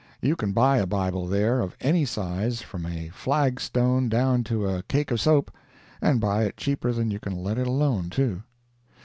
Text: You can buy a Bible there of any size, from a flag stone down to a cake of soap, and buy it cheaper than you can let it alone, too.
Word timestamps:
You 0.19 0.35
can 0.35 0.51
buy 0.51 0.79
a 0.79 0.87
Bible 0.87 1.27
there 1.27 1.59
of 1.59 1.77
any 1.79 2.05
size, 2.05 2.59
from 2.63 2.87
a 2.87 3.09
flag 3.09 3.59
stone 3.59 4.09
down 4.09 4.43
to 4.45 4.67
a 4.67 4.81
cake 4.81 5.11
of 5.11 5.21
soap, 5.21 5.51
and 6.01 6.19
buy 6.19 6.45
it 6.45 6.57
cheaper 6.57 6.91
than 6.91 7.11
you 7.11 7.19
can 7.19 7.35
let 7.35 7.59
it 7.59 7.67
alone, 7.67 8.09
too. 8.09 8.41